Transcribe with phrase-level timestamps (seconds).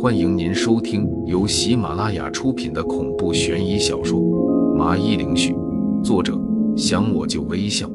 [0.00, 4.18] 欢迎您收听由喜马拉雅出品的恐怖悬疑小说
[4.74, 5.54] 《麻衣灵絮》，
[6.02, 6.36] 作者
[6.76, 7.88] 想我就微笑，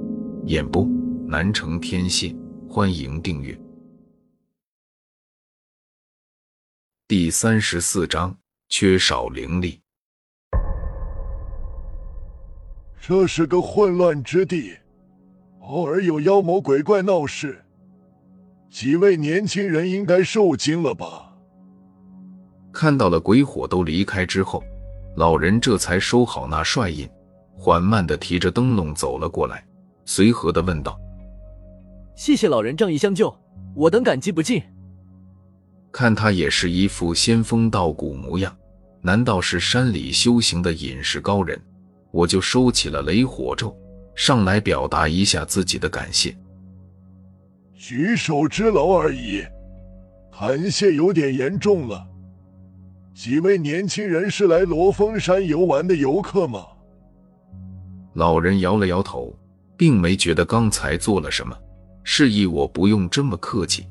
[0.45, 0.87] 演播
[1.27, 2.33] 南城天蝎。
[2.69, 3.59] 欢迎订阅。
[7.09, 8.37] 第三十四章：
[8.69, 9.81] 缺少灵力。
[13.01, 14.77] 这是个混乱之地，
[15.59, 17.65] 偶尔有妖魔鬼怪闹事。
[18.69, 21.33] 几位年轻人应该受惊了吧？
[22.71, 24.63] 看到了鬼火都离开之后，
[25.15, 27.09] 老人这才收好那帅印，
[27.55, 29.65] 缓慢的提着灯笼走了过来，
[30.05, 30.99] 随和的问道
[32.15, 33.35] ：“谢谢老人仗义相救，
[33.73, 34.61] 我等感激不尽。”
[35.91, 38.55] 看他也是一副仙风道骨模样，
[39.01, 41.59] 难道是山里修行的隐士高人？
[42.11, 43.75] 我就收起了雷火咒，
[44.13, 46.37] 上来表达一下自己的感谢。
[47.77, 49.43] 举手之劳而已，
[50.31, 52.07] 感谢有点严重了。
[53.13, 56.65] 几位年轻人是来罗峰山游玩的游客吗？
[58.15, 59.31] 老人摇了摇头，
[59.77, 61.55] 并没觉得刚才做了什么，
[62.03, 63.85] 示意我不用这么客气。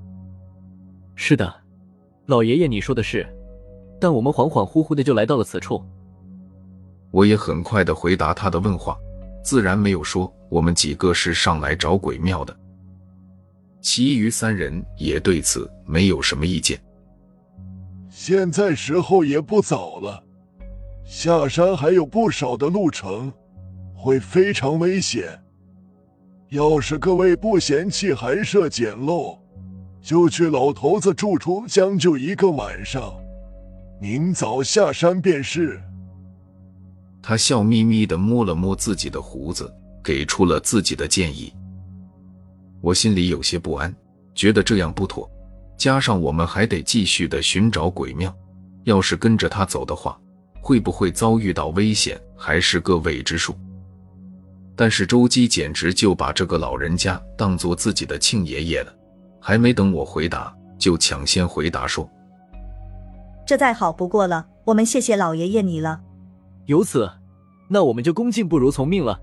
[1.14, 1.54] 是的，
[2.26, 3.24] 老爷爷，你说的是，
[4.00, 5.80] 但我们恍恍惚惚的就来到了此处。
[7.12, 8.98] 我也很快的回答他的问话，
[9.44, 12.54] 自然没有说我们几个是上来找鬼庙的。
[13.88, 16.76] 其余三人也对此没有什么意见。
[18.10, 20.20] 现在时候也不早了，
[21.04, 23.32] 下山还有不少的路程，
[23.94, 25.40] 会非常危险。
[26.48, 29.38] 要是各位不嫌弃寒舍简陋，
[30.02, 33.14] 就去老头子住处将就一个晚上，
[34.00, 35.80] 明早下山便是。
[37.22, 41.52] 他笑眯眯的摸了摸自己的胡子，给出了自己的建议。
[42.86, 43.92] 我心里有些不安，
[44.32, 45.28] 觉得这样不妥。
[45.76, 48.32] 加上我们还得继续的寻找鬼庙，
[48.84, 50.16] 要是跟着他走的话，
[50.60, 53.56] 会不会遭遇到危险，还是个未知数。
[54.76, 58.94] 但是周姬简直就把这个老人家当做自己的亲爷爷了，
[59.40, 62.08] 还没等我回答，就抢先回答说
[63.44, 66.00] ：“这再好不过了，我们谢谢老爷爷你了。
[66.66, 67.10] 由此，
[67.68, 69.18] 那我们就恭敬不如从命了。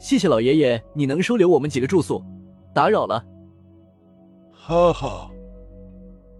[0.00, 2.24] 谢谢老爷爷，你能收留我们几个住宿。”
[2.74, 3.24] 打扰了，
[4.52, 5.30] 哈哈，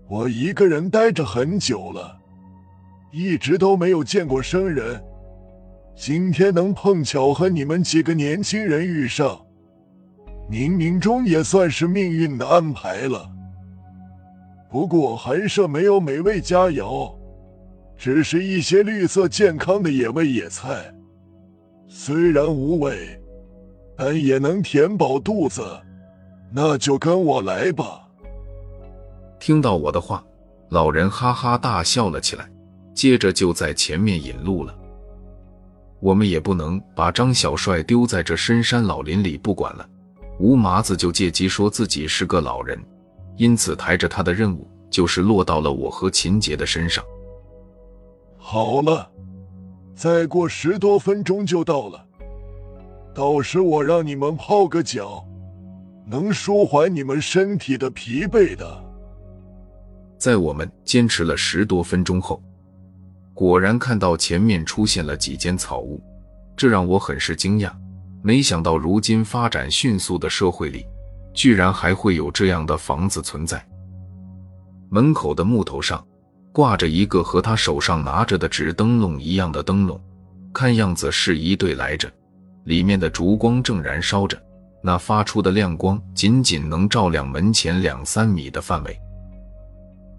[0.08, 2.18] 我一个人待着很久了，
[3.12, 5.00] 一直都没有见过生人。
[5.94, 9.40] 今天能碰巧和你们几个年轻人遇上，
[10.50, 13.30] 冥冥中也算是命运的安排了。
[14.68, 17.14] 不过寒舍没有美味佳肴，
[17.96, 20.92] 只是一些绿色健康的野味野菜，
[21.86, 23.22] 虽然无味，
[23.96, 25.62] 但也能填饱肚子。
[26.56, 28.02] 那就跟我来吧。
[29.40, 30.24] 听到我的话，
[30.68, 32.48] 老人哈哈大笑了起来，
[32.94, 34.72] 接着就在前面引路了。
[35.98, 39.84] 我们也不能把张小帅丢在这深山老林里不管了。
[40.38, 42.80] 吴麻子就借机说自己是个老人，
[43.36, 47.04] 因此抬着他的任务就是落到了我和秦杰的身上。
[48.38, 49.10] 好了，
[49.96, 52.06] 再过十多分钟就到了，
[53.12, 55.26] 到时我让你们泡个脚。
[56.06, 58.84] 能舒缓你们身体的疲惫的。
[60.18, 62.42] 在我们坚持了十多分钟后，
[63.32, 66.02] 果然看到前面出现了几间草屋，
[66.56, 67.70] 这让我很是惊讶。
[68.22, 70.86] 没想到如今发展迅速的社会里，
[71.34, 73.62] 居然还会有这样的房子存在。
[74.88, 76.02] 门口的木头上
[76.52, 80.00] 挂着一个和他手上拿着的纸灯笼一样的灯笼，
[80.52, 82.10] 看样子是一对来着，
[82.64, 84.40] 里面的烛光正燃烧着。
[84.86, 88.94] 那发出的亮光仅仅能照亮门前两三米的范围。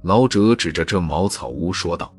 [0.01, 2.11] 老者指着这茅草屋说道：“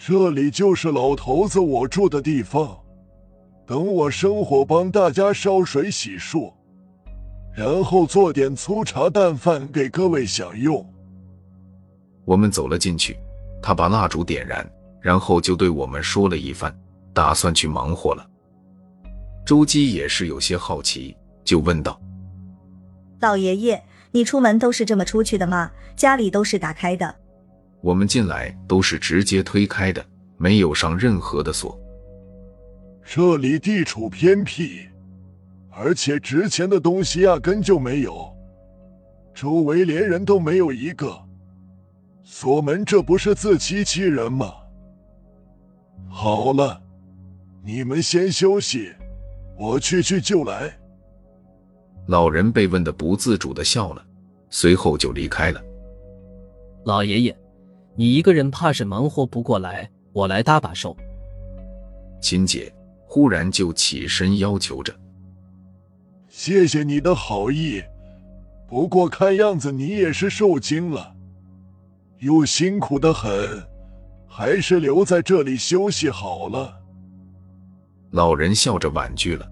[0.00, 2.74] 这里就是老头子我住的地方。
[3.66, 6.50] 等我生火帮大家烧水洗漱，
[7.54, 10.82] 然后做点粗茶淡饭给各位享用。”
[12.24, 13.18] 我们走了进去，
[13.62, 14.66] 他把蜡烛点燃，
[15.02, 16.74] 然后就对我们说了一番，
[17.12, 18.26] 打算去忙活了。
[19.50, 22.00] 周姬也是有些好奇，就问道
[23.18, 23.82] ：“老爷爷，
[24.12, 25.72] 你出门都是这么出去的吗？
[25.96, 27.12] 家里都是打开的？”
[27.82, 30.06] 我们进来都是直接推开的，
[30.36, 31.76] 没有上任何的锁。
[33.04, 34.86] 这里地处偏僻，
[35.68, 38.32] 而且值钱的东西压根就没有，
[39.34, 41.20] 周围连人都没有一个。
[42.22, 44.52] 锁门，这不是自欺欺人吗？
[46.08, 46.80] 好了，
[47.64, 48.92] 你们先休息。
[49.60, 50.74] 我去去就来。
[52.06, 54.02] 老人被问的不自主的笑了，
[54.48, 55.62] 随后就离开了。
[56.86, 57.36] 老爷爷，
[57.94, 60.96] 你一个人怕是忙活不过来，我来搭把手。
[62.22, 62.72] 秦姐
[63.04, 64.98] 忽然就起身要求着
[66.26, 67.82] ：“谢谢你的好意，
[68.66, 71.14] 不过看样子你也是受惊了，
[72.20, 73.30] 又辛苦的很，
[74.26, 76.80] 还是留在这里休息好了。”
[78.10, 79.48] 老人笑着婉拒了：“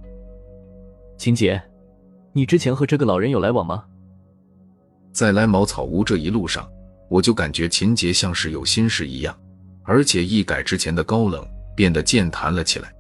[1.17, 1.61] 秦杰，
[2.33, 3.85] 你之前和这个老人有来往吗？”
[5.13, 6.69] 在来茅草屋这一路上，
[7.09, 9.37] 我就感觉秦杰像是有心事一样，
[9.85, 11.47] 而且一改之前的高冷，
[11.77, 12.93] 变得健谈了起来。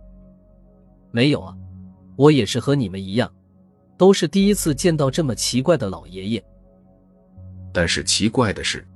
[1.10, 1.56] 没有啊，
[2.16, 3.30] 我也是和你们一样，
[3.96, 6.44] 都是第一次见到这么奇怪的老爷爷。
[7.72, 8.86] 但是奇怪的是，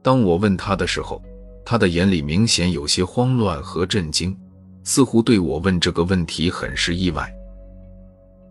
[0.00, 1.22] 当我问他的时候，
[1.64, 4.36] 他的眼里明显有些慌乱和震惊。
[4.84, 7.32] 似乎对我问这个问题很是意外，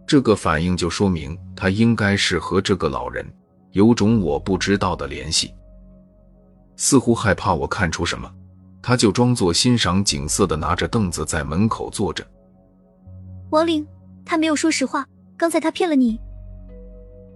[0.08, 3.26] 这个反应就说明他应该是和这个老人
[3.72, 5.54] 有种我不知道的联系。
[6.78, 8.32] 似乎害怕我看出什么，
[8.82, 12.26] 他就装作欣赏景色的拿着凳子在门口坐着。
[13.52, 13.86] 王玲，
[14.26, 15.06] 他没有说实话，
[15.38, 16.20] 刚才他骗了你。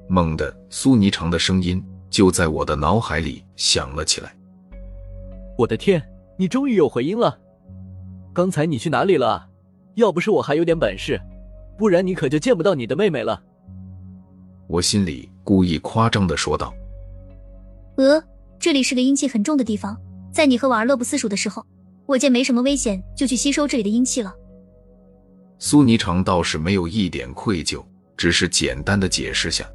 [0.08, 4.36] 猛地，苏霓裳的声音就在我的脑海里响了起来。
[5.58, 6.02] 我的天，
[6.38, 7.38] 你终于有回音了！
[8.36, 9.48] 刚才你去哪里了？
[9.94, 11.18] 要不是我还有点本事，
[11.78, 13.42] 不然你可就见不到你的妹妹了。
[14.68, 16.74] 我心里故意夸张的说道
[17.96, 18.22] ：“呃，
[18.60, 19.98] 这里是个阴气很重的地方，
[20.34, 21.66] 在你和婉儿乐不思蜀的时候，
[22.06, 24.36] 我见没什么危险，就去吸收这里的阴气了。”
[25.58, 27.82] 苏霓裳倒是没有一点愧疚，
[28.18, 29.66] 只是简单的解释下：“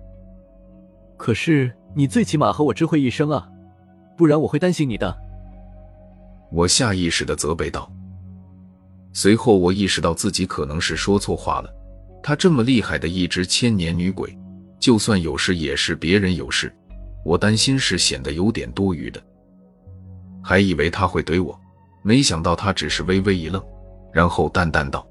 [1.17, 3.49] 可是你最起码和我知会一声啊，
[4.19, 5.17] 不然我会担心你的。”
[6.53, 7.91] 我下意识的责备道。
[9.13, 11.71] 随后，我意识到自己可能是说错话了。
[12.23, 14.37] 她这么厉害的一只千年女鬼，
[14.79, 16.73] 就算有事也是别人有事，
[17.25, 19.21] 我担心是显得有点多余的。
[20.43, 21.59] 还以为她会怼我，
[22.03, 23.63] 没想到她只是微微一愣，
[24.13, 25.07] 然后淡淡道：“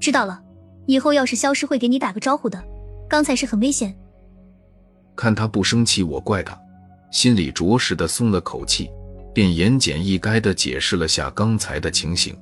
[0.00, 0.42] 知道了，
[0.86, 2.62] 以后要是消失会给你打个招呼的。
[3.08, 3.94] 刚才是很危险。”
[5.14, 6.58] 看她不生气，我怪她，
[7.12, 8.90] 心里着实的松了口气，
[9.32, 12.36] 便言简意赅的解释了下刚才的情形。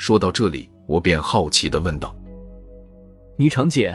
[0.00, 2.16] 说到这里，我便好奇的问道
[3.36, 3.94] ：“霓裳姐，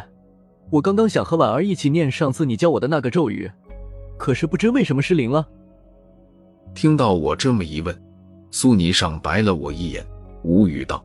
[0.70, 3.52] 我刚刚想和婉儿一起念上次你教我的那个咒语，
[4.16, 5.48] 可是不知为什么失灵了。”
[6.76, 8.04] 听到我这么一问，
[8.52, 10.06] 苏霓裳白了我一眼，
[10.44, 11.04] 无语道：“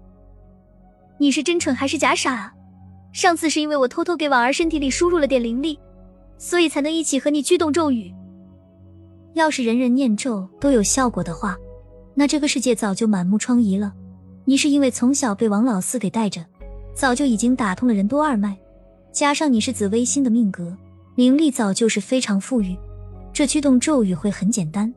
[1.16, 2.52] 你是真蠢还是假傻啊？
[3.10, 5.78] 上次是因为我偷偷给婉儿身体里输入了点灵力，
[6.36, 8.14] 所以才能一起和你驱动咒语。
[9.32, 11.56] 要是人人念咒都有效果的话，
[12.14, 13.94] 那这个世界早就满目疮痍了。”
[14.50, 16.44] 你是因为从小被王老四给带着，
[16.92, 18.58] 早就已经打通了任督二脉，
[19.12, 20.76] 加上你是紫微星的命格，
[21.14, 22.76] 灵力早就是非常富裕，
[23.32, 24.92] 这驱动咒语会很简单。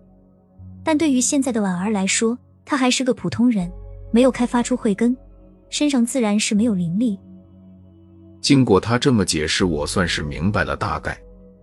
[0.84, 2.36] 但对于现在的婉儿来说，
[2.66, 3.72] 她还是个普通人，
[4.12, 5.16] 没有开发出慧根，
[5.70, 7.20] 身上自然是没有灵力。
[8.42, 11.16] 经过他这么解释，我算是明白了大概，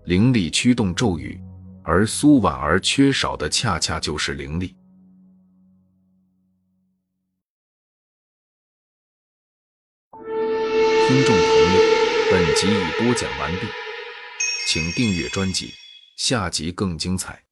[0.04, 1.36] 灵力驱动咒语，
[1.82, 4.76] 而苏婉儿缺少的恰恰就是灵力。
[11.10, 11.80] 听众朋友，
[12.30, 13.66] 本集已播讲完毕，
[14.68, 15.74] 请订阅专辑，
[16.16, 17.42] 下集更精彩。